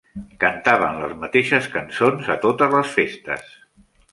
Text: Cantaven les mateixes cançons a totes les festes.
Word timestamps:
Cantaven 0.43 0.97
les 1.01 1.13
mateixes 1.25 1.67
cançons 1.75 2.33
a 2.37 2.41
totes 2.47 2.77
les 2.77 2.99
festes. 2.99 3.57